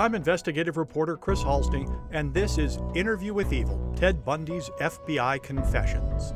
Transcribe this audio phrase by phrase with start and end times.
[0.00, 6.32] I'm investigative reporter Chris Halsne, and this is Interview with Evil Ted Bundy's FBI Confessions.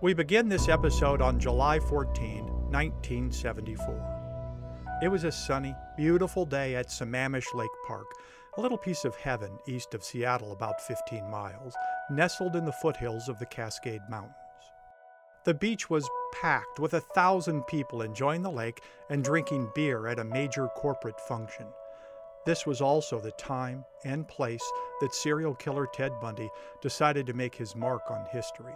[0.00, 4.98] We begin this episode on July 14, 1974.
[5.02, 8.06] It was a sunny, beautiful day at Sammamish Lake Park,
[8.56, 11.74] a little piece of heaven east of Seattle, about 15 miles,
[12.10, 14.32] nestled in the foothills of the Cascade Mountains.
[15.44, 20.18] The beach was packed with a thousand people enjoying the lake and drinking beer at
[20.18, 21.66] a major corporate function.
[22.44, 24.64] This was also the time and place
[25.00, 26.50] that serial killer Ted Bundy
[26.80, 28.74] decided to make his mark on history,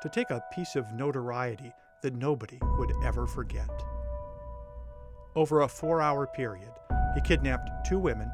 [0.00, 3.68] to take a piece of notoriety that nobody would ever forget.
[5.36, 6.72] Over a four hour period,
[7.14, 8.30] he kidnapped two women,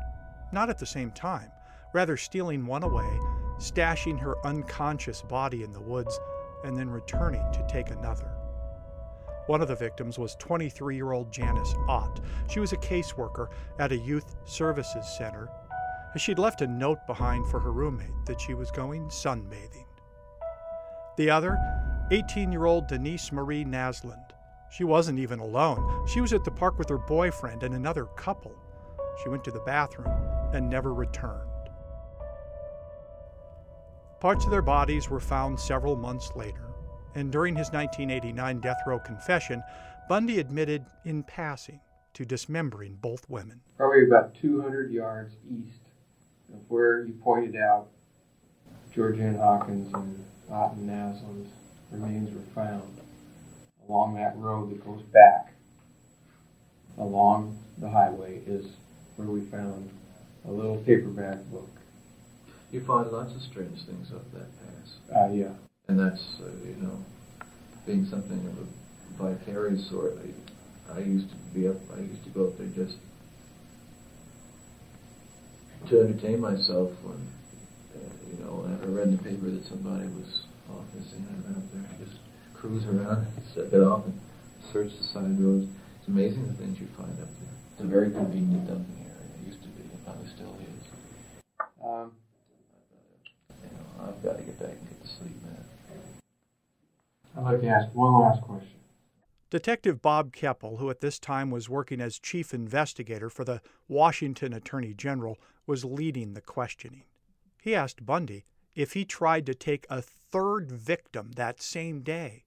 [0.53, 1.51] not at the same time,
[1.93, 3.19] rather stealing one away,
[3.59, 6.19] stashing her unconscious body in the woods,
[6.65, 8.38] and then returning to take another.
[9.49, 12.21] One of the victims was 23 year old Janice Ott.
[12.51, 15.49] She was a caseworker at a youth services center.
[16.19, 19.87] She'd left a note behind for her roommate that she was going sunbathing.
[21.17, 21.57] The other,
[22.11, 24.33] 18 year old Denise Marie Naslund.
[24.71, 26.07] She wasn't even alone.
[26.07, 28.55] She was at the park with her boyfriend and another couple.
[29.23, 30.13] She went to the bathroom
[30.53, 31.49] and never returned.
[34.21, 36.75] Parts of their bodies were found several months later,
[37.19, 39.63] and during his 1989 death row confession,
[40.09, 41.81] Bundy admitted in passing
[42.15, 43.61] to dismembering both women.
[43.77, 45.81] Probably about 200 yards east
[46.53, 47.89] of where you pointed out
[48.95, 51.51] Georgann Hawkins and Ott and Naslund's
[51.91, 53.01] remains were found
[53.89, 55.53] along that road that goes back
[56.99, 58.67] along the highway is
[59.17, 59.91] where we found
[60.47, 61.69] a little paperback book
[62.71, 64.97] you find lots of strange things up that pass.
[65.15, 65.53] Uh, yeah.
[65.89, 67.03] And that's, uh, you know,
[67.87, 70.19] being something of a vicarious sort.
[70.21, 72.99] I, I used to be up, I used to go up there just
[75.89, 77.33] to entertain myself when,
[77.97, 81.25] uh, you know, I read in the paper that somebody was off missing.
[81.25, 82.21] I went up there and just
[82.53, 84.21] cruise around, set it off, and
[84.71, 85.69] search the side roads.
[86.01, 87.57] It's amazing the things you find up there.
[87.73, 89.25] It's a very convenient dumping area.
[89.41, 90.85] It used to be, it probably still is.
[91.83, 92.13] Um,
[94.05, 95.65] I've got to get back and get to sleep, man.
[97.37, 98.69] I'd like to ask one last question.
[99.51, 104.53] Detective Bob Keppel, who at this time was working as chief investigator for the Washington
[104.53, 107.05] Attorney General, was leading the questioning.
[107.63, 108.45] He asked Bundy
[108.75, 112.45] if he tried to take a third victim that same day.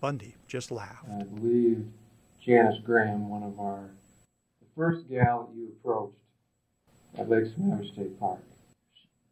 [0.00, 1.08] Bundy just laughed.
[1.10, 1.84] I believe
[2.44, 3.90] Janice Graham, one of our,
[4.60, 6.14] the first gal that you approached
[7.18, 8.38] at Lake Sammamish State Park.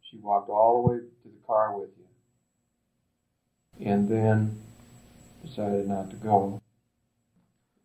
[0.01, 3.87] She walked all the way to the car with you.
[3.87, 4.59] And then
[5.43, 6.61] decided not to go.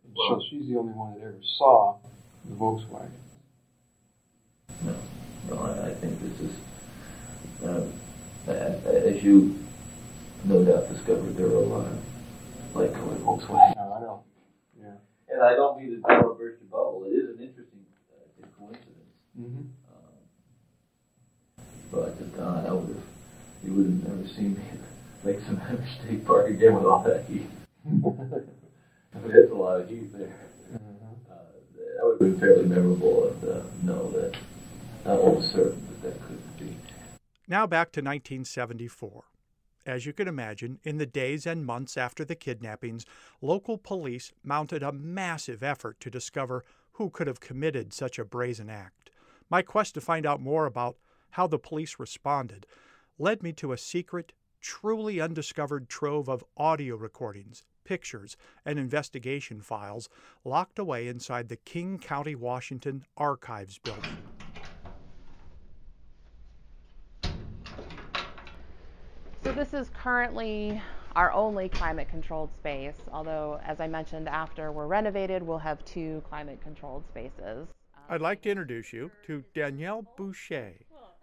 [0.04, 1.98] And so she's the only one that ever saw
[2.44, 3.10] the Volkswagen.
[4.84, 4.94] No,
[5.48, 6.56] no, I, I think this is,
[7.64, 7.86] uh,
[8.48, 9.58] as you
[10.44, 11.98] no doubt discovered, there are a lot of
[12.74, 13.76] like colored Volkswagen.
[13.76, 14.24] No, I know.
[14.78, 14.96] Yeah.
[15.28, 17.04] And I don't mean to burst your bubble.
[17.06, 19.14] It is an interesting uh, coincidence.
[19.40, 19.62] Mm-hmm.
[21.90, 23.04] But God, I would have,
[23.64, 24.62] you would have never seen me
[25.24, 25.60] make some
[26.00, 27.48] state park again with all that heat.
[29.14, 30.48] That's a lot of heat there.
[30.72, 31.32] Mm-hmm.
[31.32, 31.36] Uh,
[31.96, 34.36] that would have been fairly memorable and uh, know that
[35.06, 36.76] I was certain that that could be.
[37.48, 39.24] Now back to 1974.
[39.86, 43.04] As you can imagine, in the days and months after the kidnappings,
[43.42, 48.70] local police mounted a massive effort to discover who could have committed such a brazen
[48.70, 49.10] act.
[49.50, 50.96] My quest to find out more about
[51.30, 52.66] how the police responded,
[53.18, 54.32] led me to a secret,
[54.64, 60.08] truly undiscovered trove of audio recordings, pictures, and investigation files
[60.42, 64.16] locked away inside the King County, Washington Archives building.
[69.42, 70.80] So, this is currently
[71.14, 76.22] our only climate controlled space, although, as I mentioned, after we're renovated, we'll have two
[76.26, 77.68] climate controlled spaces.
[78.08, 80.72] I'd like to introduce you to Danielle Boucher.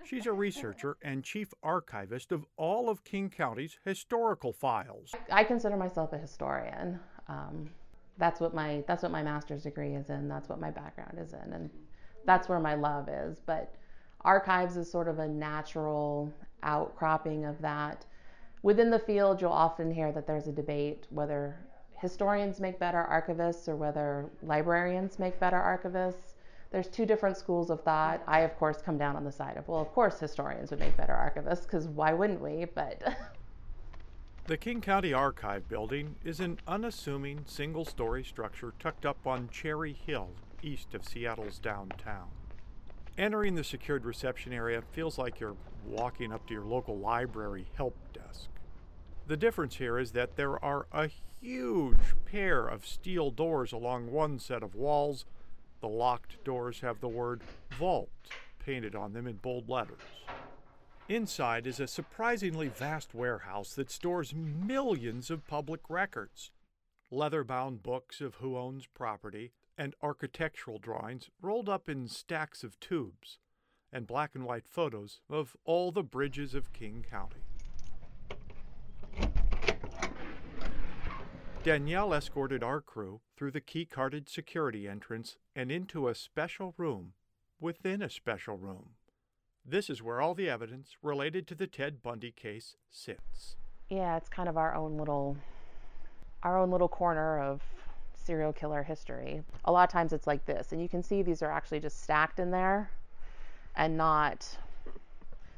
[0.04, 5.14] She's a researcher and chief archivist of all of King County's historical files.
[5.32, 7.00] I consider myself a historian.
[7.28, 7.70] Um,
[8.18, 10.28] that's what my that's what my master's degree is in.
[10.28, 11.70] That's what my background is in, and
[12.26, 13.40] that's where my love is.
[13.46, 13.74] But
[14.22, 16.32] archives is sort of a natural
[16.64, 18.06] outcropping of that.
[18.64, 21.58] Within the field, you'll often hear that there's a debate whether
[22.00, 26.34] historians make better archivists or whether librarians make better archivists
[26.72, 28.22] there's two different schools of thought.
[28.28, 30.96] I, of course, come down on the side of, well, of course, historians would make
[30.96, 32.66] better archivists, because why wouldn't we?
[32.66, 33.02] But.
[34.48, 39.94] the King County Archive building is an unassuming single story structure tucked up on Cherry
[39.94, 40.30] Hill
[40.64, 42.30] east of Seattle's downtown.
[43.18, 47.96] Entering the secured reception area feels like you're walking up to your local library help
[48.14, 48.48] desk.
[49.28, 51.10] The difference here is that there are a
[51.42, 55.26] huge pair of steel doors along one set of walls.
[55.82, 57.42] The locked doors have the word
[57.72, 58.10] vault
[58.60, 60.00] painted on them in bold letters.
[61.10, 66.52] Inside is a surprisingly vast warehouse that stores millions of public records
[67.12, 72.80] leather bound books of who owns property, and architectural drawings rolled up in stacks of
[72.80, 73.38] tubes,
[73.92, 77.42] and black and white photos of all the bridges of King County.
[81.64, 87.14] Danielle escorted our crew through the key carded security entrance and into a special room
[87.60, 88.96] within a special room.
[89.64, 93.58] This is where all the evidence related to the Ted Bundy case sits.
[93.90, 95.38] Yeah, it's kind of our own little
[96.42, 97.62] our own little corner of
[98.16, 99.44] serial killer history.
[99.66, 102.02] A lot of times it's like this, and you can see these are actually just
[102.02, 102.90] stacked in there
[103.76, 104.48] and not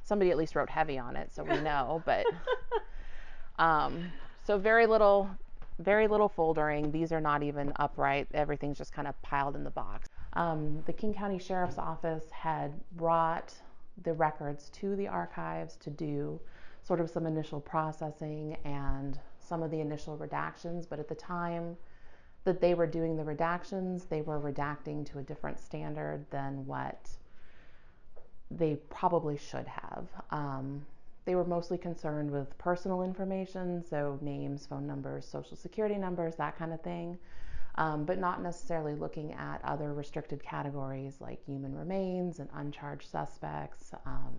[0.04, 2.26] somebody at least wrote heavy on it, so we know, but
[3.58, 4.12] um,
[4.44, 5.30] so very little
[5.80, 6.92] very little foldering.
[6.92, 8.28] These are not even upright.
[8.34, 10.10] Everything's just kind of piled in the box.
[10.34, 13.54] Um, the King County Sheriff's Office had brought
[14.04, 16.40] the records to the archives to do
[16.82, 21.78] sort of some initial processing and some of the initial redactions, but at the time
[22.44, 27.10] that they were doing the redactions, they were redacting to a different standard than what
[28.52, 30.08] they probably should have.
[30.32, 30.86] Um,
[31.26, 36.58] they were mostly concerned with personal information, so names, phone numbers, social security numbers, that
[36.58, 37.18] kind of thing,
[37.76, 43.94] um, but not necessarily looking at other restricted categories like human remains and uncharged suspects,
[44.06, 44.36] um,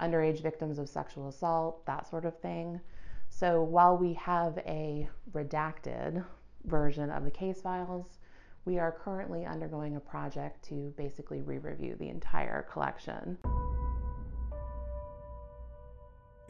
[0.00, 2.80] underage victims of sexual assault, that sort of thing.
[3.28, 6.24] So while we have a redacted
[6.64, 8.18] version of the case files,
[8.64, 13.38] we are currently undergoing a project to basically re review the entire collection.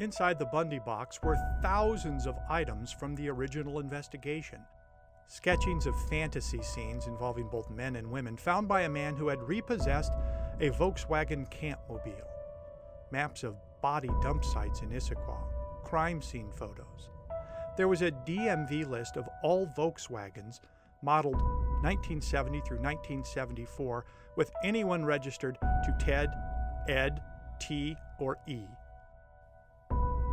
[0.01, 4.59] Inside the Bundy box were thousands of items from the original investigation.
[5.27, 9.43] Sketchings of fantasy scenes involving both men and women found by a man who had
[9.43, 10.15] repossessed
[10.59, 12.27] a Volkswagen Campmobile.
[13.13, 15.45] Maps of body dump sites in Issaquah
[15.85, 17.11] crime scene photos.
[17.77, 20.61] There was a DMV list of all Volkswagens
[21.03, 21.43] modeled
[21.83, 24.07] 1970 through 1974
[24.37, 26.31] with anyone registered to Ted,
[26.89, 27.21] Ed,
[27.61, 28.65] T, or E.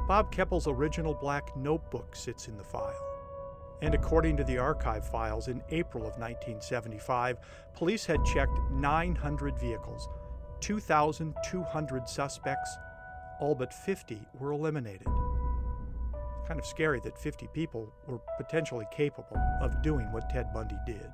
[0.07, 3.03] Bob Keppel's original black notebook sits in the file.
[3.81, 7.37] And according to the archive files, in April of 1975,
[7.75, 10.07] police had checked 900 vehicles,
[10.61, 12.77] 2,200 suspects,
[13.39, 15.07] all but 50 were eliminated
[16.47, 21.11] kind of scary that 50 people were potentially capable of doing what Ted Bundy did.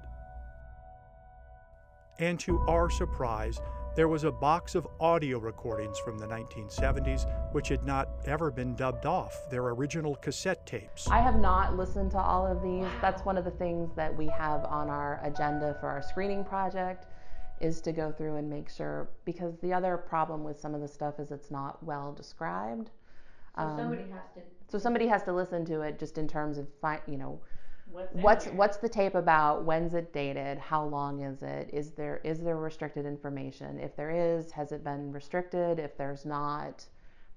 [2.19, 3.59] And to our surprise,
[3.95, 8.73] there was a box of audio recordings from the 1970s which had not ever been
[8.75, 11.07] dubbed off, their original cassette tapes.
[11.09, 12.87] I have not listened to all of these.
[13.01, 17.05] That's one of the things that we have on our agenda for our screening project
[17.61, 20.87] is to go through and make sure because the other problem with some of the
[20.87, 22.89] stuff is it's not well described.
[23.55, 24.41] So um, somebody has to.
[24.69, 26.67] So somebody has to listen to it just in terms of
[27.07, 27.39] you know
[27.93, 29.63] what's what's, what's the tape about?
[29.63, 30.57] When's it dated?
[30.57, 31.69] How long is it?
[31.71, 33.79] Is there is there restricted information?
[33.79, 35.79] If there is, has it been restricted?
[35.79, 36.85] If there's not,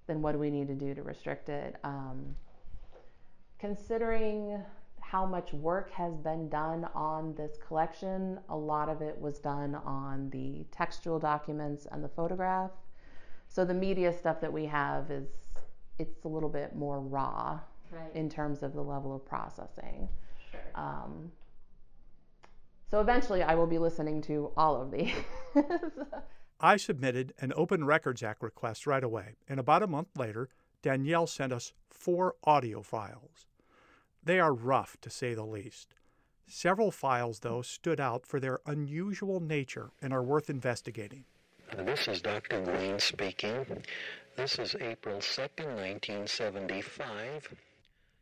[0.07, 1.77] then what do we need to do to restrict it?
[1.85, 2.35] Um,
[3.59, 4.63] considering
[5.01, 9.77] how much work has been done on this collection, a lot of it was done
[9.85, 12.73] on the textual documents and the photograph.
[13.49, 15.29] So the media stuff that we have is
[15.99, 17.61] it's a little bit more raw
[17.93, 18.15] right.
[18.15, 20.09] in terms of the level of processing.
[20.75, 20.83] Sure.
[20.83, 21.33] Um,
[22.91, 25.13] so eventually I will be listening to all of these.
[26.61, 30.49] I submitted an Open Records Act request right away, and about a month later,
[30.83, 33.47] Danielle sent us four audio files.
[34.23, 35.95] They are rough, to say the least.
[36.47, 41.25] Several files, though, stood out for their unusual nature and are worth investigating.
[41.77, 42.63] This is Dr.
[42.63, 43.83] Green speaking.
[44.37, 47.55] This is April 2nd, 1975.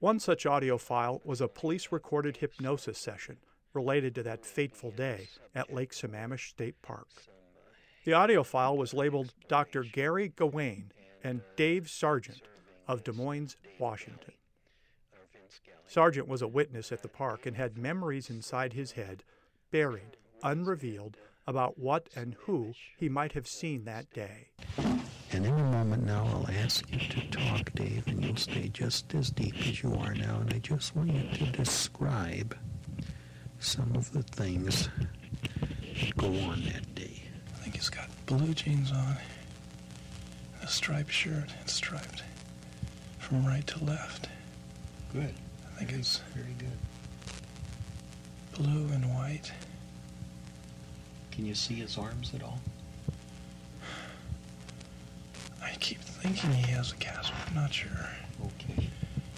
[0.04, 3.38] One such audio file was a police recorded hypnosis session
[3.72, 7.08] related to that fateful day at Lake Sammamish State Park.
[8.04, 9.82] The audio file was labeled Dr.
[9.82, 10.92] Gary Gawain
[11.22, 12.42] and Dave Sargent
[12.86, 14.34] of Des Moines, Washington.
[15.86, 19.24] Sargent was a witness at the park and had memories inside his head,
[19.70, 24.48] buried, unrevealed, about what and who he might have seen that day.
[25.34, 29.12] And in a moment now, I'll ask you to talk, Dave, and you'll stay just
[29.14, 30.38] as deep as you are now.
[30.40, 32.56] And I just want you to describe
[33.58, 34.88] some of the things
[36.00, 37.22] that go on that day?
[37.52, 39.16] I think he's got blue jeans on,
[40.62, 41.50] a striped shirt.
[41.62, 42.22] It's striped
[43.18, 44.28] from right to left.
[45.12, 45.34] Good.
[45.74, 46.78] I think it's Very good.
[48.56, 49.50] blue and white.
[51.32, 52.60] Can you see his arms at all?
[55.62, 58.08] I keep thinking he has a cast, but I'm not sure.
[58.46, 58.88] Okay.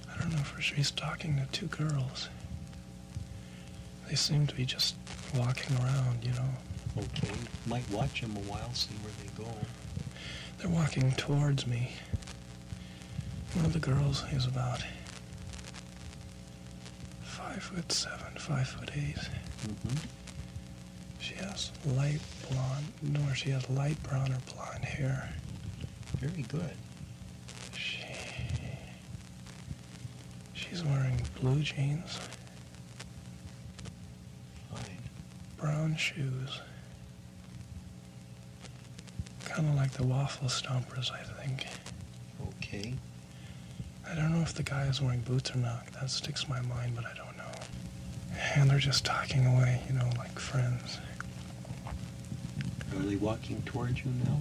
[0.08, 0.76] I don't know for sure.
[0.76, 2.28] He's talking to two girls.
[4.08, 4.94] They seem to be just
[5.34, 6.48] walking around, you know.
[6.98, 7.34] Okay.
[7.66, 9.50] Might watch him a while, see where they go.
[10.58, 11.90] They're walking towards me.
[13.54, 14.84] One of the girls is about
[17.24, 19.18] five foot seven, five foot eight.
[19.66, 19.96] Mm-hmm.
[21.18, 25.32] She has light blonde, no, she has light brown or blonde hair.
[26.26, 26.76] Very good.
[27.76, 28.00] She,
[30.54, 32.18] she's wearing blue jeans,
[34.72, 34.98] Fine.
[35.56, 36.60] brown shoes.
[39.44, 41.66] Kind of like the waffle stompers, I think.
[42.58, 42.94] Okay.
[44.10, 45.86] I don't know if the guy is wearing boots or not.
[45.92, 47.44] That sticks in my mind, but I don't know.
[48.56, 50.98] And they're just talking away, you know, like friends.
[52.96, 54.40] Are they walking towards you now?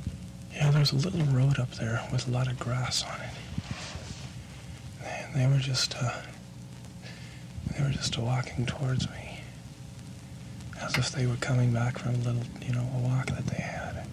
[0.56, 3.30] Yeah, there's a little road up there with a lot of grass on it.
[5.06, 6.12] And they were just, uh,
[7.76, 9.40] they were just walking towards me.
[10.82, 13.62] As if they were coming back from a little, you know, a walk that they
[13.62, 14.06] had.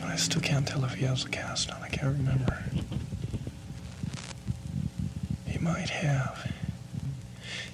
[0.00, 1.82] But I still can't tell if he has a cast on.
[1.82, 2.62] I can't remember.
[5.46, 6.52] He might have.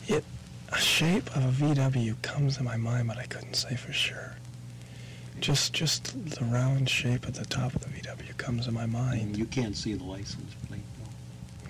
[0.08, 0.24] It,
[0.70, 4.36] a shape of a VW comes to my mind, but I couldn't say for sure.
[5.42, 9.36] Just, just the round shape at the top of the VW comes to my mind.
[9.36, 10.82] you can't see the license plate,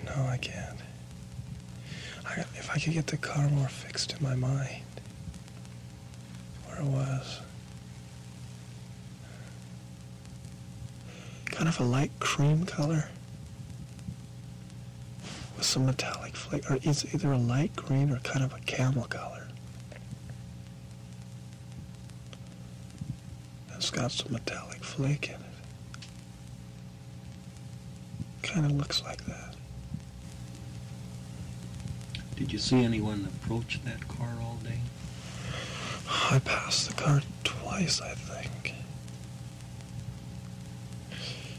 [0.05, 0.13] though.
[0.15, 0.77] No, I can't.
[2.23, 4.83] I, if I could get the car more fixed in my mind,
[6.67, 7.41] where it was.
[11.45, 13.09] Kind of a light cream color
[15.57, 19.05] with some metallic flake, or it's either a light green or kind of a camel
[19.05, 19.42] color.
[24.03, 25.41] Got some metallic flake in it.
[28.41, 29.55] Kind of looks like that.
[32.35, 34.79] Did you see anyone approach that car all day?
[36.29, 38.73] I passed the car twice, I think.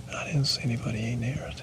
[0.04, 1.62] But I didn't see anybody near it.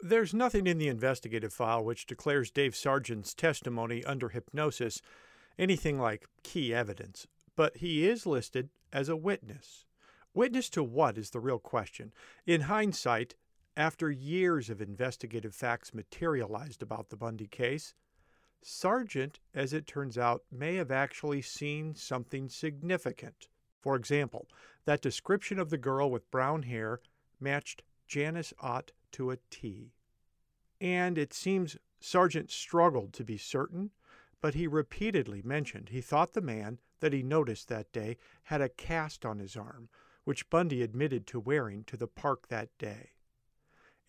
[0.00, 5.00] There's nothing in the investigative file which declares Dave Sargent's testimony under hypnosis
[5.56, 9.84] anything like key evidence, but he is listed as a witness.
[10.34, 12.12] Witness to what is the real question.
[12.46, 13.34] In hindsight,
[13.76, 17.94] after years of investigative facts materialized about the Bundy case,
[18.62, 23.48] Sargent, as it turns out, may have actually seen something significant.
[23.80, 24.48] For example,
[24.84, 27.00] that description of the girl with brown hair
[27.40, 29.92] matched Janice Ott to a T.
[30.80, 33.90] And it seems Sargent struggled to be certain,
[34.40, 38.68] but he repeatedly mentioned he thought the man that he noticed that day had a
[38.68, 39.88] cast on his arm,
[40.28, 43.12] which Bundy admitted to wearing to the park that day.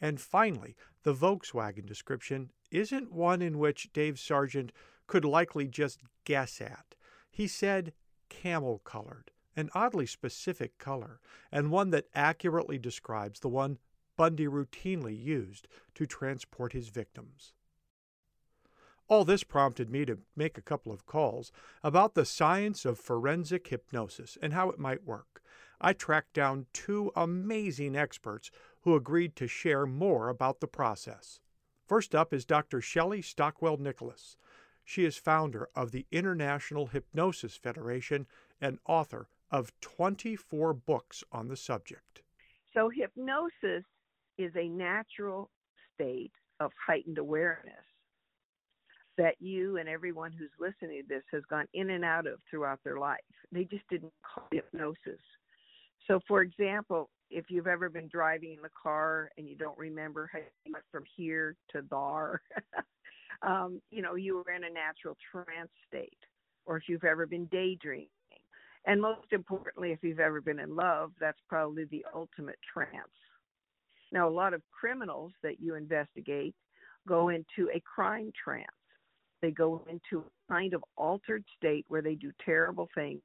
[0.02, 4.74] And finally, the Volkswagen description isn't one in which Dave Sargent
[5.08, 6.96] could likely just guess at.
[7.32, 7.94] He said
[8.28, 11.22] camel colored, an oddly specific color,
[11.54, 13.78] and one that accurately describes the one
[14.18, 17.54] Bundy routinely used to transport his victims.
[19.08, 23.70] All this prompted me to make a couple of calls about the science of forensic
[23.70, 25.42] hypnosis and how it might work.
[25.82, 31.40] I tracked down two amazing experts who agreed to share more about the process.
[31.88, 32.82] First up is Dr.
[32.82, 34.38] Shelley Stockwell Nicholas.
[34.84, 38.28] She is founder of the International Hypnosis Federation
[38.60, 42.22] and author of 24 books on the subject.
[42.74, 43.84] So, hypnosis
[44.38, 45.50] is a natural
[45.94, 47.86] state of heightened awareness
[49.18, 52.80] that you and everyone who's listening to this has gone in and out of throughout
[52.84, 53.20] their life.
[53.52, 55.20] They just didn't call it hypnosis.
[56.10, 60.30] So, for example, if you've ever been driving in the car and you don't remember
[60.34, 62.42] how you went from here to there,
[63.44, 66.18] um, you know, you were in a natural trance state.
[66.66, 68.10] Or if you've ever been daydreaming.
[68.86, 73.10] And most importantly, if you've ever been in love, that's probably the ultimate trance.
[74.12, 76.56] Now, a lot of criminals that you investigate
[77.08, 78.66] go into a crime trance.
[79.42, 83.22] They go into a kind of altered state where they do terrible things,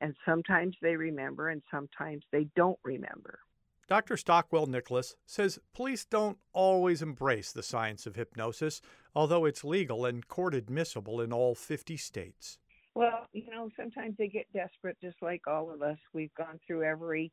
[0.00, 3.40] and sometimes they remember and sometimes they don't remember.
[3.88, 4.18] Dr.
[4.18, 8.82] Stockwell Nicholas says police don't always embrace the science of hypnosis,
[9.14, 12.58] although it's legal and court admissible in all 50 states.
[12.94, 15.96] Well, you know, sometimes they get desperate, just like all of us.
[16.12, 17.32] We've gone through every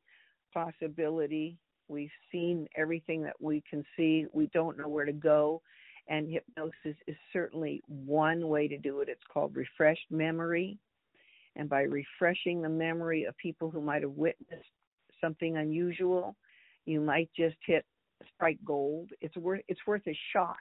[0.54, 1.58] possibility.
[1.88, 4.26] We've seen everything that we can see.
[4.32, 5.62] We don't know where to go.
[6.08, 9.10] And hypnosis is certainly one way to do it.
[9.10, 10.78] It's called refreshed memory.
[11.56, 14.70] And by refreshing the memory of people who might have witnessed
[15.22, 16.36] something unusual,
[16.86, 17.86] you might just hit
[18.36, 19.10] strike gold.
[19.22, 20.56] It's worth it's worth a shot.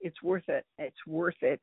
[0.00, 0.64] It's worth it.
[0.78, 1.60] It's worth it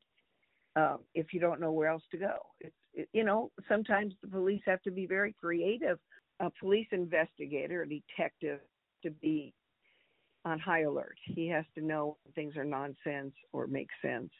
[0.76, 2.36] um, if you don't know where else to go.
[2.60, 5.98] It's it, you know sometimes the police have to be very creative.
[6.40, 8.60] A police investigator, a detective,
[9.02, 9.52] to be
[10.44, 11.16] on high alert.
[11.24, 14.30] He has to know things are nonsense or make sense,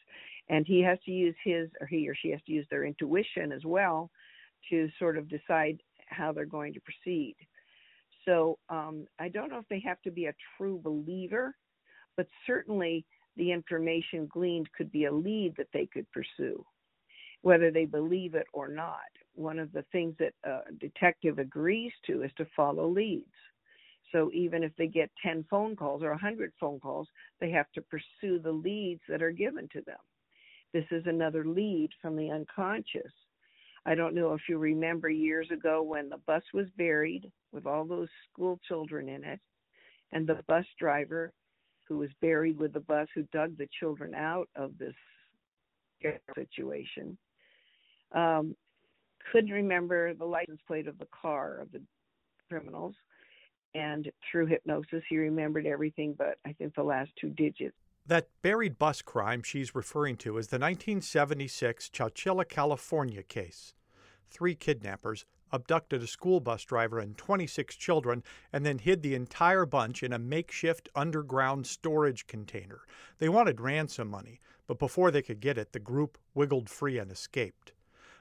[0.49, 3.51] and he has to use his or he or she has to use their intuition
[3.51, 4.09] as well
[4.69, 7.35] to sort of decide how they're going to proceed.
[8.25, 11.55] So um, I don't know if they have to be a true believer,
[12.17, 13.05] but certainly
[13.37, 16.63] the information gleaned could be a lead that they could pursue,
[17.41, 18.99] whether they believe it or not.
[19.33, 23.25] One of the things that a detective agrees to is to follow leads.
[24.11, 27.07] So even if they get 10 phone calls or 100 phone calls,
[27.39, 29.97] they have to pursue the leads that are given to them.
[30.73, 33.11] This is another lead from the unconscious.
[33.85, 37.83] I don't know if you remember years ago when the bus was buried with all
[37.83, 39.39] those school children in it,
[40.11, 41.33] and the bus driver
[41.87, 44.93] who was buried with the bus who dug the children out of this
[46.35, 47.17] situation
[48.13, 48.55] um,
[49.31, 51.81] couldn't remember the license plate of the car of the
[52.49, 52.95] criminals
[53.75, 57.75] and through hypnosis he remembered everything but i think the last two digits
[58.05, 63.73] that buried bus crime she's referring to is the 1976 Chowchilla, California case.
[64.29, 69.65] Three kidnappers abducted a school bus driver and 26 children and then hid the entire
[69.65, 72.81] bunch in a makeshift underground storage container.
[73.19, 77.11] They wanted ransom money, but before they could get it, the group wiggled free and
[77.11, 77.73] escaped.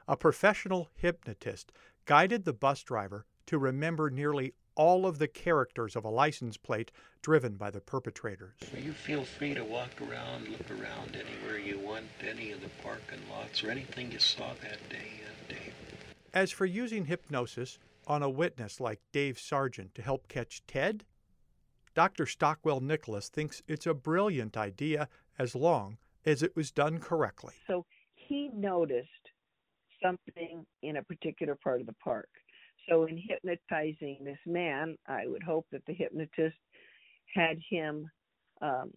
[0.09, 1.73] A professional hypnotist
[2.05, 6.91] guided the bus driver to remember nearly all of the characters of a license plate
[7.23, 8.55] driven by the perpetrators.
[8.77, 13.21] You feel free to walk around, look around anywhere you want, any of the parking
[13.31, 15.75] lots or anything you saw that day, uh, Dave.
[16.33, 21.05] As for using hypnosis on a witness like Dave Sargent to help catch Ted,
[21.95, 22.25] Dr.
[22.25, 27.55] Stockwell Nicholas thinks it's a brilliant idea as long as it was done correctly.
[27.67, 29.09] So he noticed
[30.03, 32.29] something in a particular part of the park.
[32.89, 36.57] So, in hypnotizing this man, I would hope that the hypnotist
[37.35, 38.11] had him
[38.63, 38.91] um,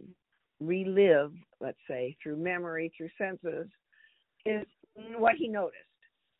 [0.59, 3.67] relive, let's say, through memory, through senses,
[4.45, 4.65] is
[5.17, 5.77] what he noticed,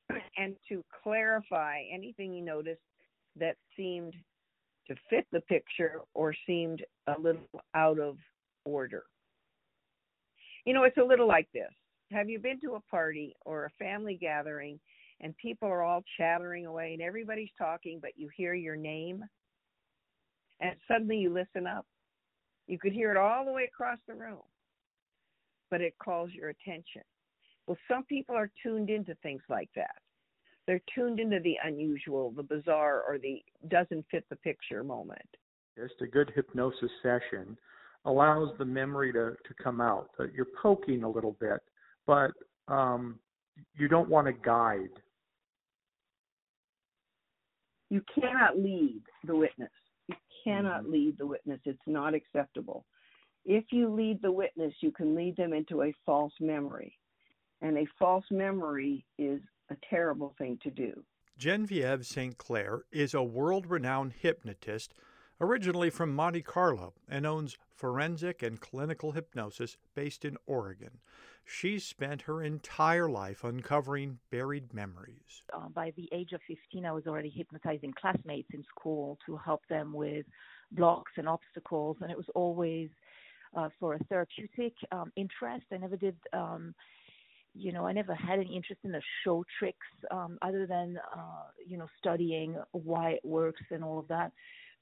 [0.37, 2.81] and to clarify anything he noticed
[3.39, 4.13] that seemed
[4.87, 7.41] to fit the picture or seemed a little
[7.73, 8.17] out of
[8.65, 9.03] order.
[10.65, 11.71] You know, it's a little like this.
[12.11, 14.79] Have you been to a party or a family gathering
[15.21, 19.23] and people are all chattering away and everybody's talking, but you hear your name,
[20.59, 21.85] and suddenly you listen up.
[22.67, 24.39] You could hear it all the way across the room,
[25.69, 27.01] but it calls your attention.
[27.67, 29.95] Well, some people are tuned into things like that.
[30.65, 35.19] They're tuned into the unusual, the bizarre, or the doesn't fit the picture moment.
[35.77, 37.57] Just a good hypnosis session
[38.05, 40.09] allows the memory to, to come out.
[40.33, 41.59] You're poking a little bit,
[42.05, 42.31] but
[42.67, 43.19] um,
[43.75, 44.89] you don't want to guide
[47.89, 49.71] you cannot lead the witness.
[50.07, 50.91] You cannot mm-hmm.
[50.91, 51.59] lead the witness.
[51.65, 52.85] It's not acceptable.
[53.45, 56.97] If you lead the witness, you can lead them into a false memory.
[57.61, 61.03] And a false memory is a terrible thing to do.
[61.37, 62.37] Genevieve St.
[62.37, 64.93] Clair is a world renowned hypnotist
[65.43, 70.99] originally from Monte Carlo and owns forensic and clinical hypnosis based in Oregon.
[71.45, 75.43] She's spent her entire life uncovering buried memories.
[75.51, 79.61] Uh, by the age of 15, I was already hypnotizing classmates in school to help
[79.69, 80.25] them with
[80.71, 82.89] blocks and obstacles, and it was always
[83.55, 85.65] uh, for a therapeutic um, interest.
[85.71, 86.15] I never did.
[86.31, 86.73] Um,
[87.55, 91.43] you know, I never had any interest in the show tricks um, other than, uh,
[91.67, 94.31] you know, studying why it works and all of that.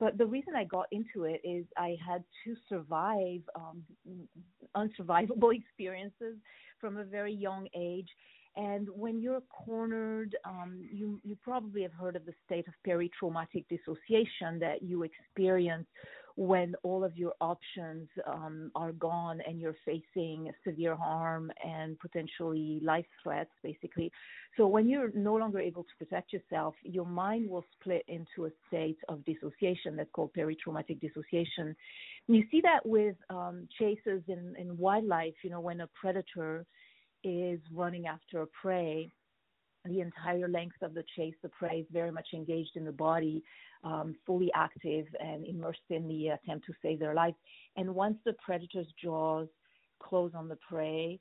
[0.02, 3.84] But the reason I got into it is I had to survive um,
[4.76, 6.38] unsurvivable experiences
[6.80, 8.10] from a very young age.
[8.56, 13.66] And when you're cornered, um, you, you probably have heard of the state of peri-traumatic
[13.70, 15.86] dissociation that you experience
[16.36, 22.80] when all of your options um, are gone and you're facing severe harm and potentially
[22.84, 24.12] life threats, basically.
[24.58, 28.50] So, when you're no longer able to protect yourself, your mind will split into a
[28.68, 31.76] state of dissociation that's called peri-traumatic dissociation.
[32.28, 36.66] And you see that with um, chases in, in wildlife, you know, when a predator
[37.24, 39.12] is running after a prey
[39.86, 41.34] the entire length of the chase.
[41.42, 43.44] The prey is very much engaged in the body,
[43.84, 47.36] um, fully active and immersed in the attempt to save their life.
[47.78, 49.48] And once the predator's jaws
[50.00, 51.20] close on the prey,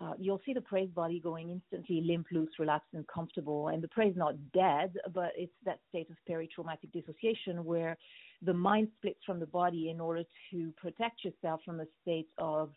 [0.00, 3.68] uh, you'll see the prey's body going instantly limp, loose, relaxed, and comfortable.
[3.68, 7.96] And the prey is not dead, but it's that state of peri-traumatic dissociation where
[8.42, 12.70] the mind splits from the body in order to protect yourself from a state of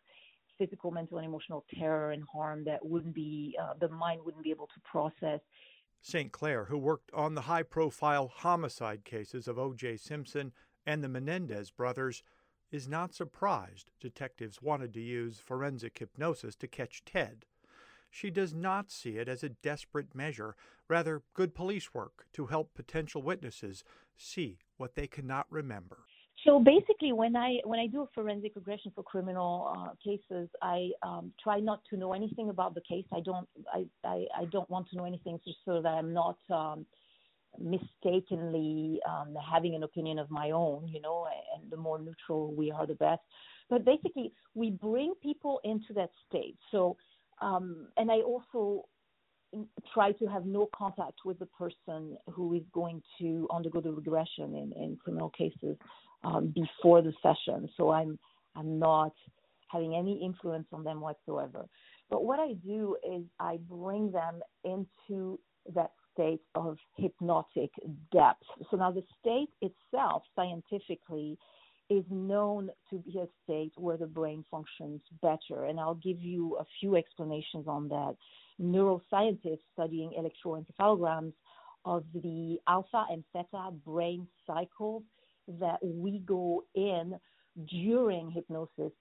[0.58, 4.52] physical, mental, and emotional terror and harm that wouldn't be uh, the mind wouldn't be
[4.52, 5.39] able to process.
[6.02, 6.32] St.
[6.32, 9.98] Clair, who worked on the high-profile homicide cases of O.J.
[9.98, 10.52] Simpson
[10.86, 12.22] and the Menendez brothers,
[12.72, 17.46] is not surprised detectives wanted to use forensic hypnosis to catch Ted.
[18.10, 20.56] She does not see it as a desperate measure,
[20.88, 23.84] rather, good police work to help potential witnesses
[24.15, 26.06] see what they cannot remember.
[26.46, 30.92] So basically, when I when I do a forensic regression for criminal uh, cases, I
[31.02, 33.06] um, try not to know anything about the case.
[33.12, 36.38] I don't I, I, I don't want to know anything just so that I'm not
[36.52, 36.86] um,
[37.60, 42.70] mistakenly um, having an opinion of my own, you know, and the more neutral we
[42.70, 43.22] are, the best.
[43.68, 46.58] But basically, we bring people into that state.
[46.70, 46.96] So,
[47.42, 48.86] um, and I also
[49.94, 54.56] try to have no contact with the person who is going to undergo the regression
[54.56, 55.78] in, in criminal cases
[56.26, 57.70] um, before the session.
[57.78, 58.20] So I'm
[58.56, 59.14] I'm not
[59.70, 61.66] having any influence on them whatsoever.
[62.10, 65.40] But what I do is I bring them into
[65.74, 67.72] that state of hypnotic
[68.12, 68.44] depth.
[68.70, 71.38] So now the state itself, scientifically,
[71.90, 75.66] is known to be a state where the brain functions better.
[75.66, 78.16] And I'll give you a few explanations on that.
[78.62, 81.34] Neuroscientists studying electroencephalograms
[81.86, 85.04] of the alpha and theta brain cycles
[85.60, 87.20] that we go in
[87.70, 88.92] during hypnosis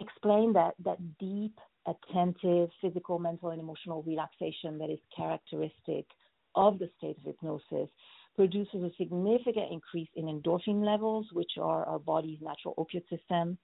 [0.00, 6.06] explain that that deep attentive physical mental and emotional relaxation that is characteristic
[6.54, 7.88] of the state of hypnosis
[8.36, 13.56] produces a significant increase in endorphin levels, which are our body's natural opiate system,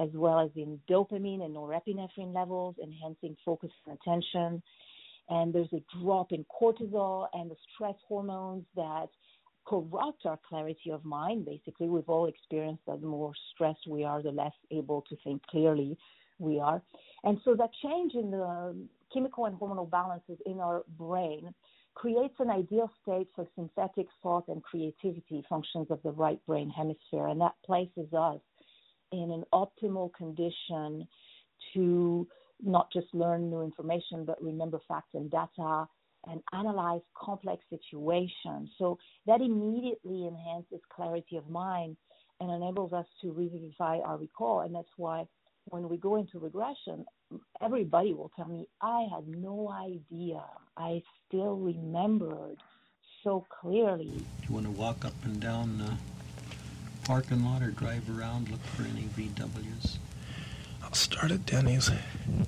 [0.00, 4.62] as well as in dopamine and norepinephrine levels, enhancing focus and attention.
[5.28, 9.08] And there's a drop in cortisol and the stress hormones that
[9.68, 11.44] corrupt our clarity of mind.
[11.44, 15.42] Basically, we've all experienced that the more stressed we are, the less able to think
[15.46, 15.96] clearly
[16.38, 16.82] we are.
[17.24, 18.74] And so that change in the
[19.12, 21.54] chemical and hormonal balances in our brain
[21.94, 27.26] creates an ideal state for synthetic thought and creativity functions of the right brain hemisphere.
[27.26, 28.40] And that places us
[29.10, 31.06] in an optimal condition
[31.74, 32.26] to
[32.62, 35.88] not just learn new information, but remember facts and data
[36.26, 38.70] and analyze complex situations.
[38.78, 41.96] So that immediately enhances clarity of mind
[42.40, 44.60] and enables us to revivify our recall.
[44.60, 45.26] And that's why
[45.66, 47.04] when we go into regression,
[47.60, 50.42] everybody will tell me, I had no idea.
[50.76, 52.58] I still remembered
[53.22, 54.24] so clearly.
[54.46, 55.94] You want to walk up and down the
[57.04, 59.98] parking lot or drive around, look for any VWs?
[60.82, 62.46] I'll start at Denny's and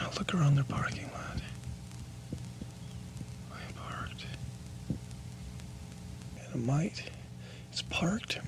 [0.00, 1.40] I'll look around their parking lot.
[3.52, 4.26] I parked.
[6.58, 7.04] It might.
[7.70, 8.40] It's parked.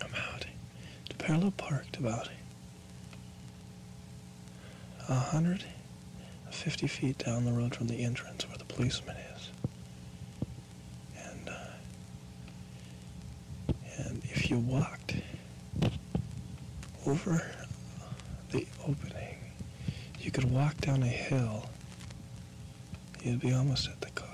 [0.00, 0.46] I'm out.
[1.04, 2.28] It's parallel parked about
[5.08, 9.50] 150 feet down the road from the entrance where the policeman is.
[11.18, 11.72] And, uh,
[13.98, 15.16] and if you walked
[17.08, 17.44] over
[18.52, 19.38] the opening,
[20.20, 21.68] you could walk down a hill.
[23.24, 24.30] You'd be almost at the car.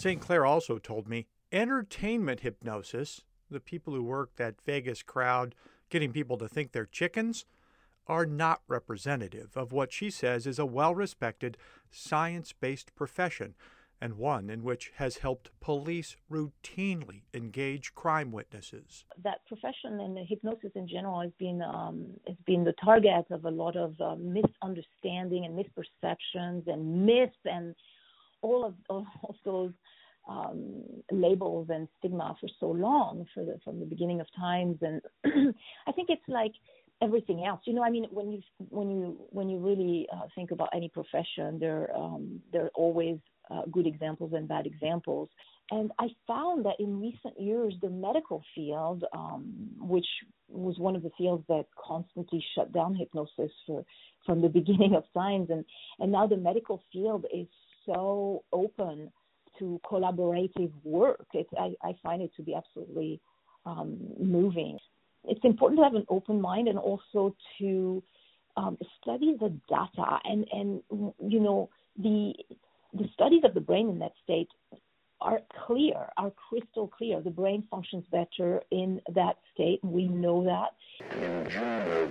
[0.00, 0.18] St.
[0.18, 5.54] Clair also told me entertainment hypnosis, the people who work that Vegas crowd
[5.90, 7.44] getting people to think they're chickens,
[8.06, 11.58] are not representative of what she says is a well respected,
[11.90, 13.54] science based profession,
[14.00, 19.04] and one in which has helped police routinely engage crime witnesses.
[19.22, 23.50] That profession and hypnosis in general has been um, has been the target of a
[23.50, 27.74] lot of uh, misunderstanding and misperceptions and myths and
[28.42, 29.72] all of, all of those
[30.28, 34.78] um, labels and stigma for so long, for the, from the beginning of times.
[34.82, 35.00] And
[35.86, 36.52] I think it's like
[37.02, 37.60] everything else.
[37.64, 40.88] You know, I mean, when you when you when you really uh, think about any
[40.88, 43.18] profession, there um, there are always
[43.50, 45.28] uh, good examples and bad examples.
[45.72, 50.06] And I found that in recent years, the medical field, um, which
[50.48, 53.84] was one of the fields that constantly shut down hypnosis for
[54.26, 55.64] from the beginning of science, and
[55.98, 57.46] and now the medical field is
[57.92, 59.10] so open
[59.58, 61.26] to collaborative work.
[61.34, 63.20] It's, I, I find it to be absolutely
[63.66, 64.78] um, moving.
[65.24, 68.02] It's important to have an open mind and also to
[68.56, 72.32] um, study the data and and you know the
[72.94, 74.48] the studies of the brain in that state
[75.20, 77.20] are clear, are crystal clear.
[77.20, 80.74] The brain functions better in that state, and we know that.
[81.14, 82.10] In June of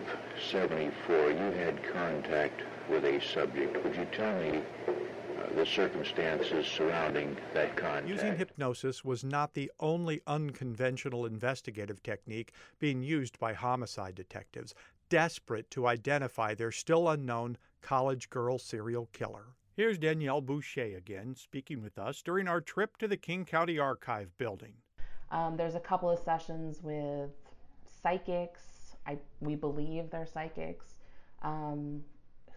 [0.52, 3.84] 74, you had contact with a subject.
[3.84, 4.62] Would you tell me
[5.56, 8.08] the circumstances surrounding that contact?
[8.08, 14.74] Using hypnosis was not the only unconventional investigative technique being used by homicide detectives,
[15.10, 19.48] desperate to identify their still unknown college girl serial killer.
[19.76, 24.38] Here's Danielle Boucher again, speaking with us during our trip to the King County Archive
[24.38, 24.74] building.
[25.32, 27.30] Um, there's a couple of sessions with
[28.02, 28.96] psychics.
[29.08, 31.00] I, we believe they're psychics
[31.42, 32.04] um,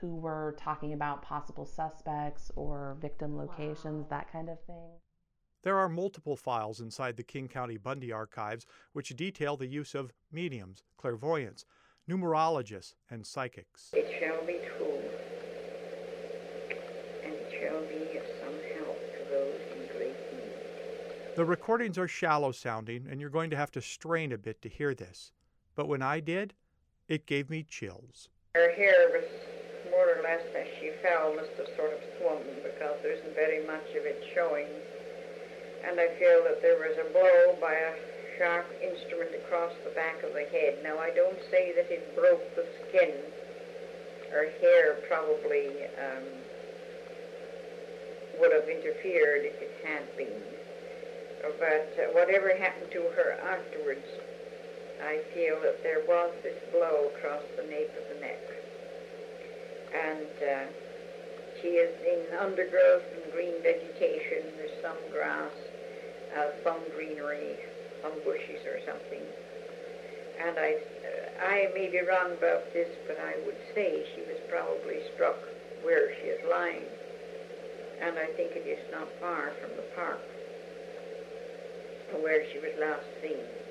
[0.02, 4.06] who were talking about possible suspects or victim locations, wow.
[4.10, 4.90] that kind of thing.
[5.62, 10.12] There are multiple files inside the King County Bundy archives which detail the use of
[10.32, 11.64] mediums, clairvoyants,
[12.10, 13.90] numerologists, and psychics.
[13.92, 14.98] It shall be true
[17.22, 21.36] and it shall be of some help to those in great need.
[21.36, 24.68] The recordings are shallow sounding, and you're going to have to strain a bit to
[24.68, 25.30] hear this.
[25.76, 26.54] But when I did,
[27.06, 28.28] it gave me chills.
[28.56, 29.24] Her hair was
[29.92, 33.60] more or less as she fell, must have sort of swung because there isn't very
[33.68, 34.66] much of it showing.
[35.84, 37.92] And I feel that there was a blow by a
[38.38, 40.80] sharp instrument across the back of the head.
[40.82, 43.12] Now, I don't say that it broke the skin.
[44.32, 46.24] Her hair probably um,
[48.40, 50.40] would have interfered if it had been.
[51.58, 54.06] But uh, whatever happened to her afterwards,
[55.04, 58.61] I feel that there was this blow across the nape of the neck.
[59.94, 60.64] And uh,
[61.60, 64.42] she is in undergrowth and green vegetation.
[64.56, 65.52] There's some grass,
[66.36, 67.56] uh, some greenery,
[68.02, 69.22] some bushes or something.
[70.40, 74.38] And I, uh, I may be wrong about this, but I would say she was
[74.48, 75.38] probably struck
[75.82, 76.86] where she is lying
[78.02, 80.18] and I think it is not far from the park
[82.20, 83.61] where she was last seen.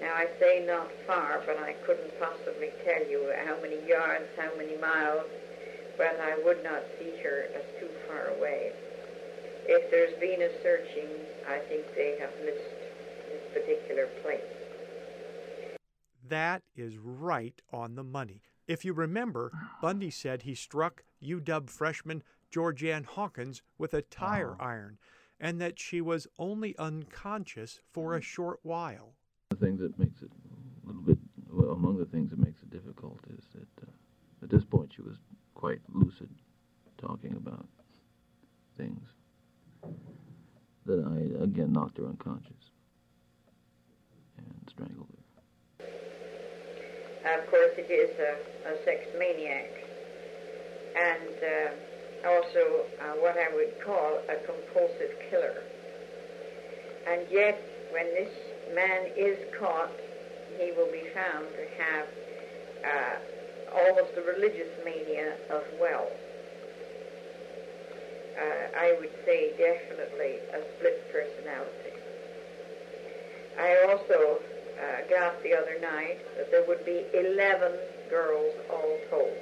[0.00, 4.50] Now I say not far, but I couldn't possibly tell you how many yards, how
[4.56, 5.26] many miles,
[5.98, 8.72] but I would not see her as too far away.
[9.66, 11.08] If there's been a searching,
[11.46, 12.80] I think they have missed
[13.28, 14.40] this particular place.
[16.28, 18.40] That is right on the money.
[18.66, 24.98] If you remember, Bundy said he struck UW freshman Georgann Hawkins with a tire iron,
[25.38, 28.24] and that she was only unconscious for a mm.
[28.24, 29.14] short while.
[29.60, 30.30] The thing that makes it
[30.84, 31.18] a little bit,
[31.52, 33.90] well, among the things that makes it difficult is that uh,
[34.42, 35.16] at this point she was
[35.54, 36.30] quite lucid,
[36.96, 37.66] talking about
[38.78, 39.02] things
[40.86, 42.70] that I, again, knocked her unconscious
[44.38, 45.84] and strangled her.
[47.38, 49.70] Of course, it is a, a sex maniac.
[50.96, 51.36] And.
[51.44, 51.74] Uh,
[52.26, 55.62] also uh, what I would call a compulsive killer.
[57.08, 57.58] And yet,
[57.92, 58.28] when this
[58.74, 59.90] man is caught,
[60.58, 62.06] he will be found to have
[62.84, 66.08] uh, almost a religious mania as well.
[68.38, 71.90] Uh, I would say definitely a split personality.
[73.58, 74.40] I also
[74.80, 77.72] uh, got the other night that there would be 11
[78.08, 79.36] girls all told.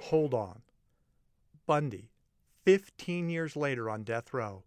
[0.00, 0.62] Hold on.
[1.66, 2.10] Bundy,
[2.64, 4.64] 15 years later on death row,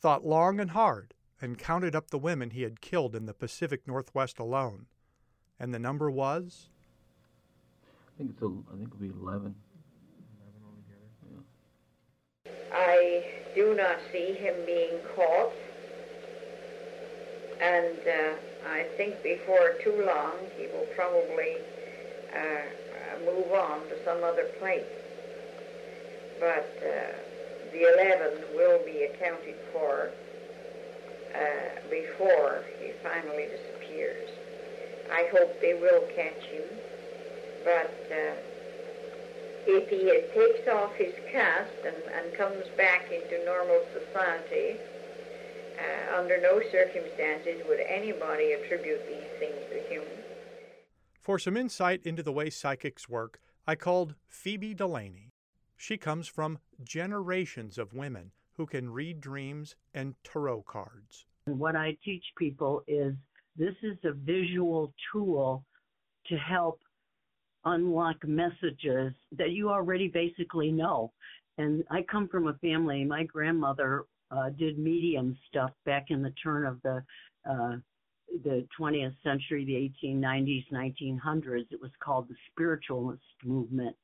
[0.00, 1.13] thought long and hard
[1.44, 4.86] and counted up the women he had killed in the Pacific Northwest alone.
[5.60, 6.70] And the number was?
[8.08, 9.54] I think it's a, I think it'll be 11.
[12.72, 15.52] I do not see him being caught.
[17.60, 21.56] And uh, I think before too long he will probably
[22.34, 24.84] uh, move on to some other place
[26.40, 27.14] but uh,
[27.72, 30.10] the 11 will be accounted for
[31.34, 34.30] uh, before he finally disappears.
[35.10, 36.64] I hope they will catch him,
[37.64, 38.34] but uh,
[39.66, 44.78] if he takes off his cast and, and comes back into normal society,
[45.78, 50.02] uh, under no circumstances would anybody attribute these things to him.
[51.20, 55.32] For some insight into the way psychics work, I called Phoebe Delaney.
[55.76, 61.26] She comes from generations of women who can read dreams and tarot cards.
[61.46, 63.14] What I teach people is
[63.56, 65.64] this is a visual tool
[66.28, 66.80] to help
[67.64, 71.12] unlock messages that you already basically know.
[71.58, 76.32] And I come from a family, my grandmother uh, did medium stuff back in the
[76.42, 77.02] turn of the
[77.48, 77.76] uh,
[78.42, 81.66] the 20th century, the 1890s, 1900s.
[81.70, 83.94] It was called the spiritualist movement.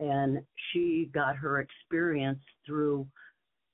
[0.00, 0.40] And
[0.72, 3.06] she got her experience through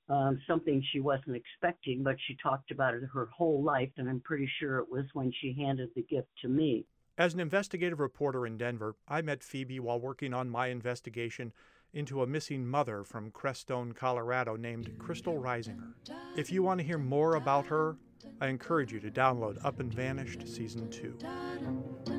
[0.09, 4.21] um, something she wasn't expecting, but she talked about it her whole life, and I'm
[4.21, 6.85] pretty sure it was when she handed the gift to me.
[7.17, 11.51] As an investigative reporter in Denver, I met Phoebe while working on my investigation
[11.93, 15.93] into a missing mother from Crestone, Colorado named Kristal Reisinger.
[16.35, 17.97] If you want to hear more about her,
[18.39, 22.16] I encourage you to download Up and Vanished Season 2.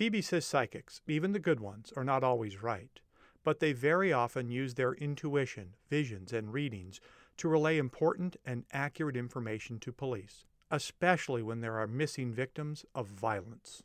[0.00, 3.00] Phoebe says psychics, even the good ones, are not always right,
[3.44, 7.02] but they very often use their intuition, visions, and readings
[7.36, 13.08] to relay important and accurate information to police, especially when there are missing victims of
[13.08, 13.82] violence.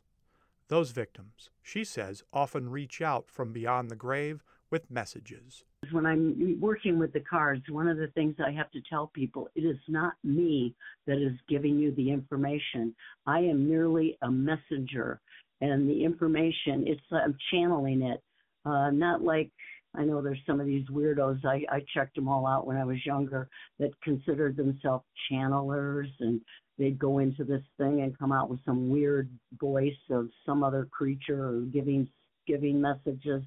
[0.68, 5.64] Those victims, she says, often reach out from beyond the grave with messages.
[5.92, 9.50] When I'm working with the cards, one of the things I have to tell people
[9.54, 10.74] it is not me
[11.06, 12.94] that is giving you the information.
[13.26, 15.20] I am merely a messenger,
[15.60, 18.22] and the information it's I'm channeling it.
[18.64, 19.50] Uh, not like
[19.94, 21.44] I know there's some of these weirdos.
[21.44, 26.40] I, I checked them all out when I was younger that considered themselves channelers and
[26.78, 30.86] they'd go into this thing and come out with some weird voice of some other
[30.90, 32.08] creature or giving
[32.46, 33.42] giving messages.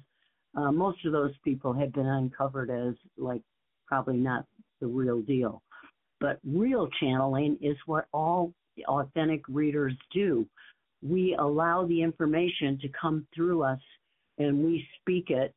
[0.56, 3.42] Uh, most of those people had been uncovered as like
[3.86, 4.44] probably not
[4.80, 5.62] the real deal.
[6.20, 8.52] But real channeling is what all
[8.86, 10.46] authentic readers do.
[11.02, 13.80] We allow the information to come through us
[14.38, 15.54] and we speak it.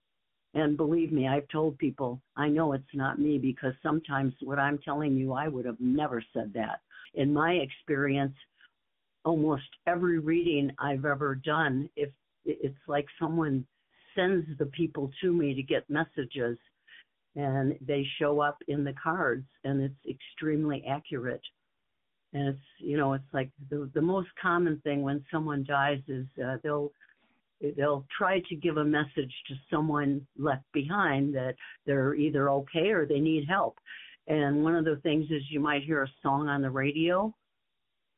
[0.55, 4.77] And believe me, I've told people I know it's not me because sometimes what I'm
[4.79, 6.81] telling you, I would have never said that.
[7.15, 8.35] In my experience,
[9.25, 12.09] almost every reading I've ever done, if
[12.45, 13.65] it's like someone
[14.15, 16.57] sends the people to me to get messages
[17.35, 21.41] and they show up in the cards and it's extremely accurate
[22.33, 26.25] and it's you know it's like the the most common thing when someone dies is
[26.43, 26.91] uh, they'll
[27.77, 33.05] they'll try to give a message to someone left behind that they're either okay or
[33.05, 33.77] they need help.
[34.27, 37.33] And one of the things is you might hear a song on the radio.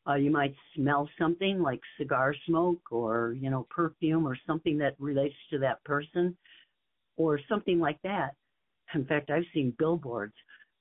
[0.08, 4.96] Uh, you might smell something like cigar smoke or you know perfume or something that
[5.00, 6.36] relates to that person
[7.18, 8.36] or something like that.
[8.94, 10.34] In fact i've seen billboards.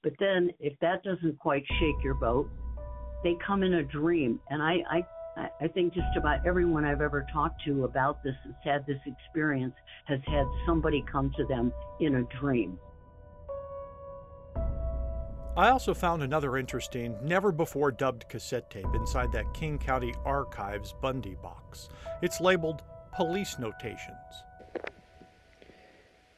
[0.03, 2.51] But then if that doesn't quite shake your boat
[3.25, 5.05] they come in a dream and i i
[5.61, 9.75] I think just about everyone I've ever talked to about this has had this experience
[10.05, 12.79] has had somebody come to them in a dream.
[15.57, 20.95] I also found another interesting, never before dubbed cassette tape inside that King County Archives
[21.01, 21.89] Bundy box.
[22.23, 22.83] It's labeled
[23.15, 24.09] Police Notations.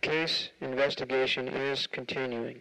[0.03, 2.61] Case investigation is continuing.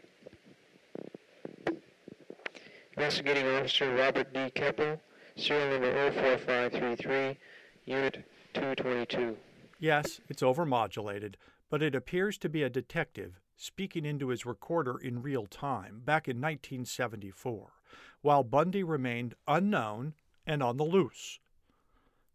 [2.98, 4.50] Investigating Officer Robert D.
[4.52, 5.02] Keppel,
[5.36, 7.38] serial number 04533,
[7.84, 9.36] Unit 222.
[9.80, 11.36] Yes, it's overmodulated,
[11.70, 16.30] but it appears to be a detective speaking into his recorder in real time back
[16.30, 17.74] in 1974,
[18.22, 20.14] while Bundy remained unknown
[20.48, 21.40] and on the loose.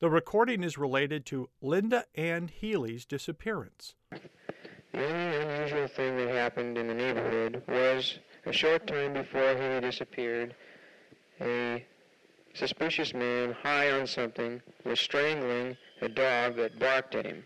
[0.01, 3.95] The recording is related to Linda Ann Healy's disappearance.
[4.93, 9.81] The only unusual thing that happened in the neighborhood was a short time before Healy
[9.81, 10.55] disappeared,
[11.41, 11.85] a
[12.55, 17.45] suspicious man high on something was strangling a dog that barked at him.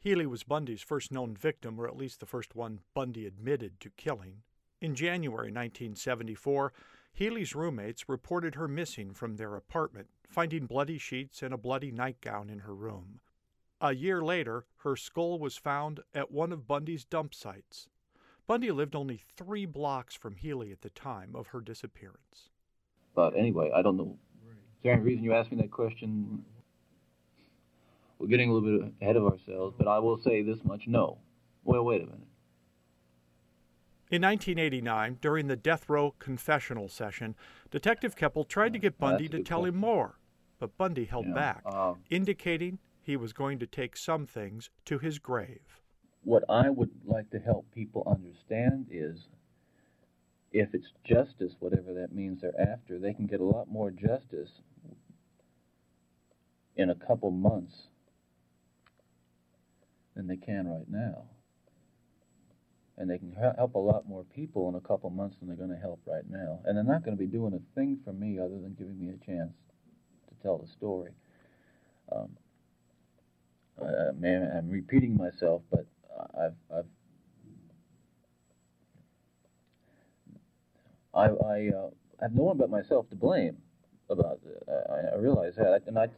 [0.00, 3.90] Healy was Bundy's first known victim, or at least the first one Bundy admitted to
[3.90, 4.42] killing.
[4.80, 6.72] In January 1974,
[7.12, 12.48] Healy's roommates reported her missing from their apartment, finding bloody sheets and a bloody nightgown
[12.48, 13.20] in her room.
[13.80, 17.88] A year later, her skull was found at one of Bundy's dump sites.
[18.48, 22.48] Bundy lived only three blocks from Healy at the time of her disappearance.
[23.14, 24.16] But anyway, I don't know.
[24.48, 26.42] Is there any reason you asked me that question?
[28.18, 31.18] We're getting a little bit ahead of ourselves, but I will say this much no.
[31.62, 32.26] Well, wait a minute.
[34.10, 37.36] In 1989, during the death row confessional session,
[37.70, 39.74] Detective Keppel tried to get Bundy to tell question.
[39.74, 40.18] him more,
[40.58, 45.18] but Bundy held back, um, indicating he was going to take some things to his
[45.18, 45.82] grave.
[46.24, 49.28] What I would like to help people understand is
[50.52, 54.50] if it's justice, whatever that means they're after, they can get a lot more justice
[56.76, 57.74] in a couple months
[60.14, 61.24] than they can right now.
[62.96, 65.70] And they can help a lot more people in a couple months than they're going
[65.70, 66.60] to help right now.
[66.64, 69.10] And they're not going to be doing a thing for me other than giving me
[69.10, 69.52] a chance
[70.28, 71.12] to tell the story.
[72.10, 72.30] Um,
[73.80, 75.86] I, I'm repeating myself, but
[76.18, 76.84] I've, I've
[81.14, 81.90] I, I uh,
[82.20, 83.56] have no one but myself to blame
[84.10, 84.62] about it.
[84.68, 86.08] I, I realize that, and I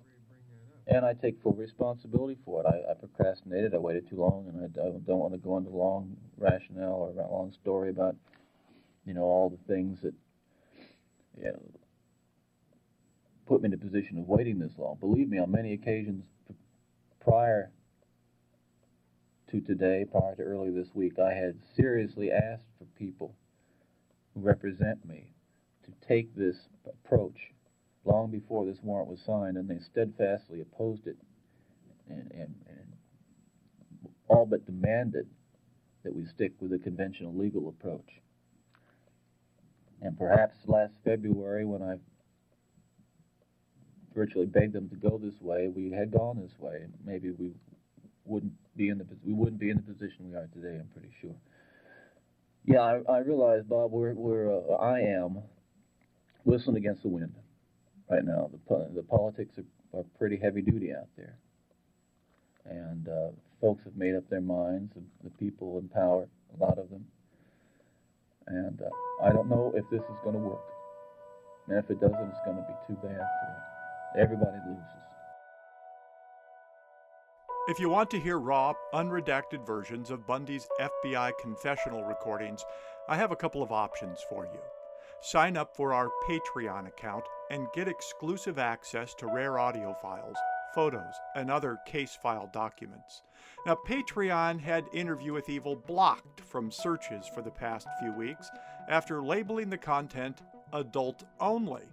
[0.87, 2.67] and I take full responsibility for it.
[2.67, 3.75] I, I procrastinated.
[3.75, 7.23] I waited too long, and I, I don't want to go into long rationale or
[7.23, 8.17] a long story about
[9.07, 10.15] you know all the things that
[11.39, 11.61] you know,
[13.47, 14.97] put me in a position of waiting this long.
[15.01, 16.25] Believe me, on many occasions
[17.21, 17.71] prior
[19.51, 23.35] to today, prior to earlier this week, I had seriously asked for people
[24.35, 25.33] who represent me
[25.85, 27.37] to take this approach
[28.05, 31.17] long before this warrant was signed, and they steadfastly opposed it
[32.09, 35.27] and, and, and all but demanded
[36.05, 38.09] that we stick with the conventional legal approach.
[40.01, 41.97] And perhaps last February, when I
[44.15, 47.53] virtually begged them to go this way, we had gone this way, maybe we
[48.25, 50.79] wouldn't be in the we wouldn't be in the position we are today.
[50.81, 51.37] I'm pretty sure.
[52.65, 55.39] Yeah, I, I realize, Bob, we're we're uh, I am
[56.45, 57.35] whistling against the wind
[58.09, 58.51] right now.
[58.69, 61.37] The the politics are, are pretty heavy duty out there,
[62.65, 63.29] and uh,
[63.61, 64.93] folks have made up their minds.
[65.25, 66.27] The people in power,
[66.59, 67.05] a lot of them,
[68.47, 70.65] and uh, I don't know if this is going to work.
[71.69, 75.00] And if it doesn't, it's going to be too bad for everybody loses.
[77.69, 82.65] If you want to hear raw, unredacted versions of Bundy's FBI confessional recordings,
[83.07, 84.61] I have a couple of options for you.
[85.21, 90.39] Sign up for our Patreon account and get exclusive access to rare audio files,
[90.75, 93.23] photos, and other case file documents.
[93.67, 98.49] Now, Patreon had Interview with Evil blocked from searches for the past few weeks
[98.89, 100.41] after labeling the content
[100.73, 101.85] adult only.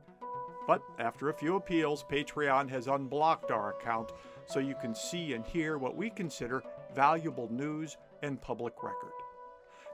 [0.68, 4.12] But after a few appeals, Patreon has unblocked our account
[4.46, 6.62] so you can see and hear what we consider
[6.94, 9.14] valuable news and public record.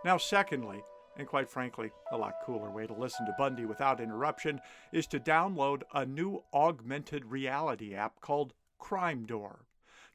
[0.04, 0.84] Now, secondly,
[1.16, 4.60] and quite frankly, a lot cooler way to listen to Bundy without interruption
[4.92, 9.66] is to download a new augmented reality app called Crime Door.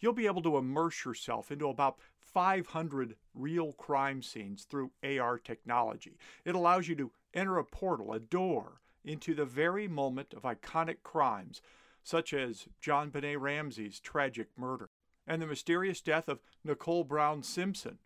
[0.01, 6.19] You'll be able to immerse yourself into about 500 real crime scenes through AR technology.
[6.45, 10.99] It allows you to enter a portal, a door, into the very moment of iconic
[11.03, 11.63] crimes,
[12.05, 14.91] such as JonBenét Ramsey's tragic murder
[15.27, 17.99] and the mysterious death of Nicole Brown Simpson,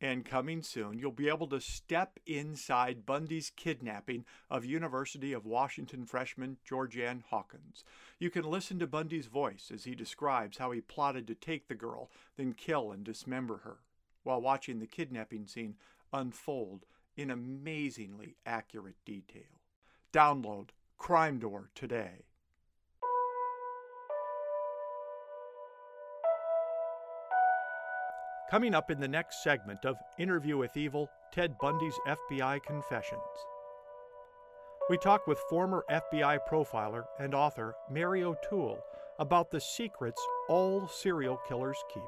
[0.00, 6.06] and coming soon, you'll be able to step inside Bundy's kidnapping of University of Washington
[6.06, 7.82] freshman Georgann Hawkins.
[8.18, 11.74] You can listen to Bundy's voice as he describes how he plotted to take the
[11.74, 13.78] girl, then kill and dismember her,
[14.22, 15.74] while watching the kidnapping scene
[16.12, 16.84] unfold
[17.16, 19.57] in amazingly accurate detail.
[20.12, 22.24] Download Crime Door today.
[28.50, 33.20] Coming up in the next segment of Interview with Evil Ted Bundy's FBI Confessions.
[34.88, 38.78] We talk with former FBI profiler and author Mary O'Toole
[39.18, 42.02] about the secrets all serial killers keep.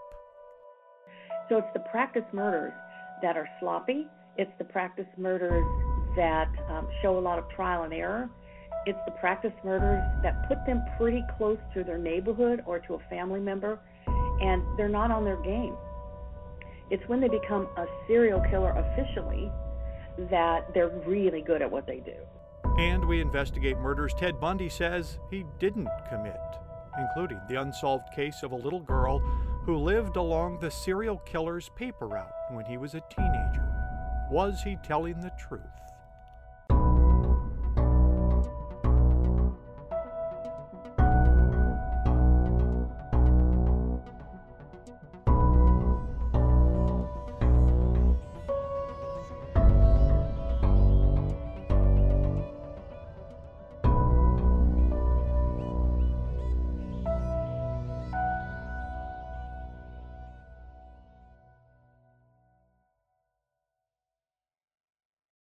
[1.50, 2.72] So it's the practice murders
[3.20, 4.06] that are sloppy,
[4.38, 5.66] it's the practice murders
[6.20, 8.28] that um, show a lot of trial and error.
[8.84, 12.98] It's the practice murders that put them pretty close to their neighborhood or to a
[13.08, 15.74] family member, and they're not on their game.
[16.90, 19.50] It's when they become a serial killer officially
[20.30, 22.16] that they're really good at what they do.
[22.78, 26.40] And we investigate murders Ted Bundy says he didn't commit,
[26.98, 29.20] including the unsolved case of a little girl
[29.64, 33.66] who lived along the serial killer's paper route when he was a teenager.
[34.30, 35.62] Was he telling the truth?